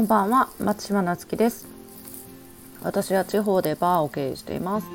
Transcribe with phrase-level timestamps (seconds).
[0.00, 1.68] こんばんは松島なつきです。
[2.82, 4.86] 私は地方でバーを経営しています。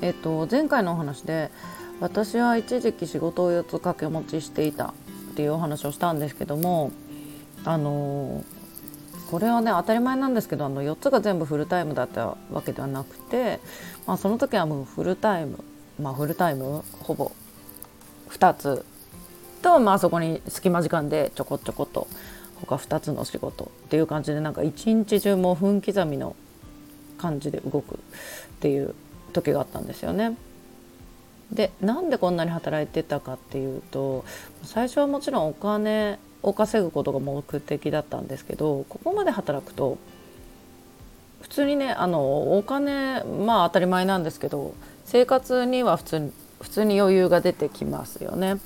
[0.00, 1.50] えっと前回のお話で
[1.98, 4.94] 私は一時期仕事を4つ掛け持ちしていた
[5.32, 6.92] っていうお話をしたんですけども
[7.64, 8.44] あの
[9.28, 13.58] これはね当たり前なんですけどあの4つが全部フルタイムだったわけではなくて、
[14.06, 15.64] まあ、その時はもうフルタイム
[16.00, 17.32] まあフルタイムほぼ
[18.28, 18.84] 2つ
[19.62, 22.06] と、まあ、そこに隙間時間でちょこちょこっと
[22.66, 26.36] 他2つの仕事っていう感じでなんか一日中もう分刻みの
[27.18, 27.98] 感じで動くっ
[28.60, 28.94] ていう
[29.32, 30.36] 時があったんですよね。
[31.52, 34.24] でなんでこんなに働いてたかっていうと
[34.62, 39.96] 最初はもちろんお金を稼ぐことが目的だったんですけどここまで働くと
[41.40, 48.56] 普通にねあのお金まあ当たり前なんですけど生活には普通に普通に余裕が出てきますよね。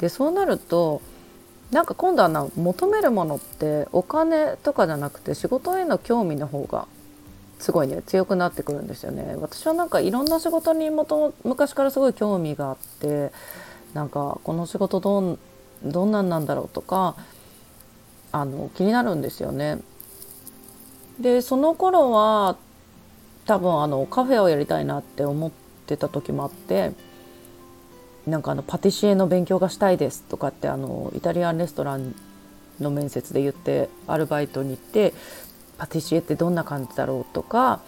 [0.00, 1.00] でそうなると
[1.72, 6.86] なんか今度はな求めるものってお金とかじゃなくて仕事への興味の方が
[7.58, 9.36] すごいね強くなってくるんですよね。
[9.38, 13.32] 私はなんかいろんな仕事にもと昔からすごい興味があって
[13.94, 15.38] なんかこの仕事どん
[15.82, 17.16] どんなんなんだろうとか
[18.32, 19.78] あの気になるんですよね。
[21.18, 22.56] でその頃は
[23.46, 25.50] 多分あのカフェをやりたいなって思っ
[25.86, 26.92] てた時もあって
[28.26, 32.14] なんかあのパティシエの勉強がしたいですとかってあのイタリアンレストラン
[32.80, 35.12] の面接で言ってアルバイトに行って
[35.78, 37.80] パティシエってどんな感じだろうとか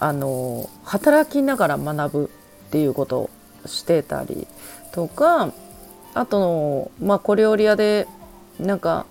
[0.00, 2.30] あの働きながら学ぶ
[2.68, 3.30] っていうことを
[3.66, 4.46] してたり
[4.92, 5.52] とか
[6.14, 8.06] あとまあ小料理屋で
[8.58, 9.06] なんか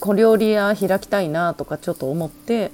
[0.00, 2.70] 小料理屋開きたいなとかちょっと思って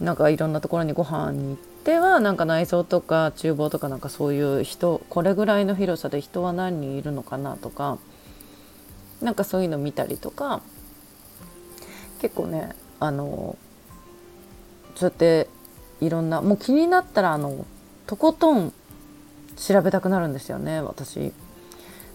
[0.00, 7.98] なんかいろんなところにご飯に行ってはなんか内装とか厨房とかなんかそういう人これぐらいの広さで人は何人いるのかなとか
[9.20, 10.62] なんかそういうの見たりとか
[12.20, 13.56] 結構ねあの
[14.94, 15.48] そうやって
[16.00, 17.66] いろんなもう気になったらあの
[18.06, 18.72] とことん
[19.56, 21.32] 調べたくなるんですよね私。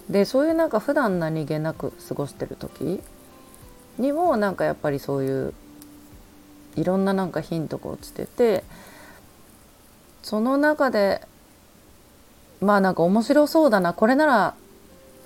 [0.09, 2.99] でそういうなんか普段何気なく過ごしてる時
[3.97, 5.53] にもなんかやっぱりそういう
[6.75, 8.63] いろんななんかヒントが落ちてて
[10.21, 11.21] その中で
[12.61, 14.55] まあなんか面白そうだなこれなら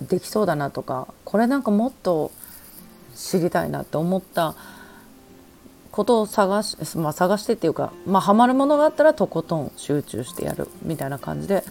[0.02, 2.30] できそうだなとかこれなんかもっと
[3.14, 4.54] 知りたいなって思った
[5.90, 11.64] ことを探し、まあ、探してっていうか、まあ、ハマるものがあったらとことん集中してやるみたいな感じで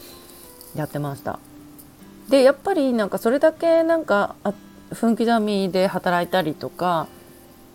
[0.76, 1.40] やってました。
[2.28, 4.36] でやっぱりなんかそれだけなんか
[4.92, 7.08] 分刻みで働いたりとか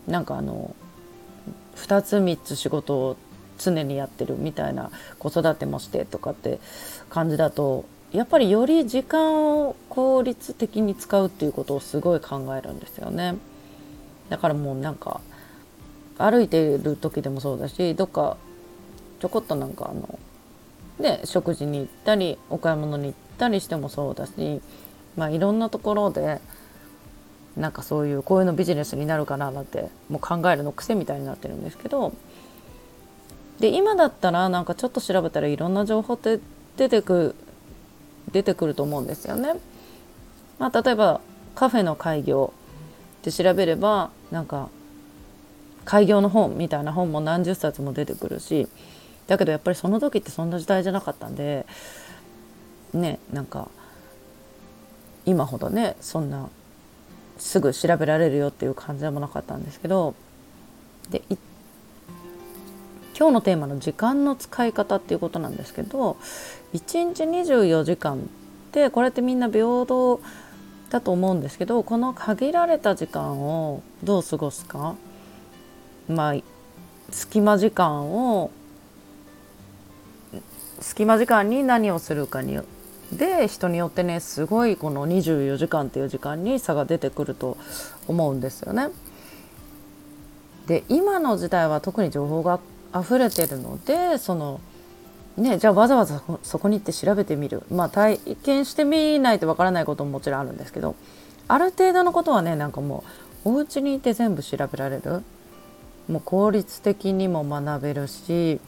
[0.07, 0.77] なんかあの
[1.77, 3.17] 2つ3つ仕事を
[3.59, 6.59] 常にやってるみたいな子育てもしてとかって
[7.09, 13.37] 感じだとやっぱりより時間を効率的に使うっていうことをすごい考えるんですよね。
[14.29, 15.21] だからもうなんか
[16.19, 18.37] 歩いてる時でもそうだしどっか
[19.21, 20.19] ちょこっとなんかあの
[20.99, 24.61] ね食事に行ったりお買い物に行ったりしてもそうだし
[25.17, 26.41] まあいろんなところで
[27.57, 32.15] なんかそういうこういうのビジネスになるかななんてもう考えるの癖みたいになってるんですけど
[33.61, 36.41] で今だったらなんかちょっと調べたらいろんな情報って
[36.77, 37.35] 出てく
[38.33, 39.55] 出てくると思うんですよね。
[40.59, 41.21] まあ、例えば
[41.55, 42.53] カフェの開業
[43.21, 44.69] って調べればなんか
[45.85, 48.69] 開業の本みたいな本も何十冊も出てくるし
[49.27, 51.67] だけどやっぱりその時ってそんな時代じゃなかったんで
[52.95, 53.69] ねなんか
[55.27, 56.49] 今ほどねそんな
[57.43, 60.15] すぐ調べられるよっていう感じでもなかったんですけど
[61.11, 61.23] で
[63.19, 66.17] 今日のテーマの時間の使い方っていうことなんですけど
[66.73, 68.21] 1日24時間っ
[68.71, 70.21] てこれってみんな平等
[70.89, 74.95] だと思うんですけどこの限られた時間をどう過ごすか
[76.09, 76.35] まあ
[77.11, 78.51] 隙間時間を
[80.81, 82.59] 隙間時間に何をするかに
[83.13, 87.59] で人によってねすごいこの24時間っていう時間に差が出てくると
[88.09, 88.89] 思うんですよね。
[90.67, 92.61] で今の時代は特に情報が
[92.95, 94.61] 溢れてるのでその
[95.37, 100.95] ねじゃあわざわざそこに行って調べてみるまあ体験してみないとわからないことももちろんあるんですけど
[101.49, 103.05] ある程度のことはねなんかも
[103.45, 105.23] うお家にいて全部調べられる
[106.09, 108.61] もう効率的にも学べるし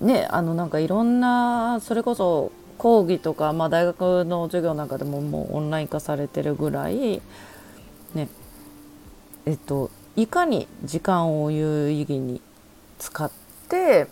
[0.00, 2.50] ねあのなんかいろんなそれこそ
[2.82, 7.22] 講義とか、まあ、大学の授業なんかでももうオンライン化されてるぐらい
[8.12, 8.28] ね
[9.46, 12.42] えっといかに時間を有意義に
[12.98, 13.30] 使っ
[13.68, 14.08] て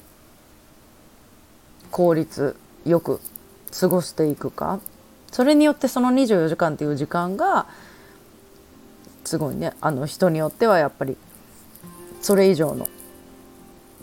[1.91, 2.55] 効率
[2.87, 3.21] よく
[3.77, 4.79] 過ごしていくか
[5.33, 7.67] それによってその24時間っていう時間が
[9.25, 11.17] すごいねあの人によってはやっぱり
[12.23, 12.89] それ以上の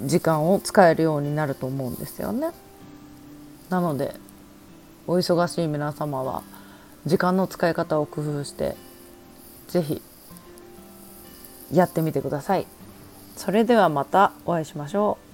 [0.01, 2.49] 時間を使えるようになると思うんですよね。
[3.69, 4.26] なので
[5.09, 6.43] お忙しい皆様は
[7.05, 8.75] 時間の使い方を工夫して
[9.69, 10.01] 是非
[11.71, 12.67] やってみてください。
[13.37, 15.26] それではまたお会いしましょう。